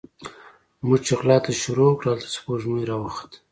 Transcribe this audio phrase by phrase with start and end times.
[0.85, 3.37] موږ چې غلا ته شروع وکړه، هلته سپوږمۍ راوخته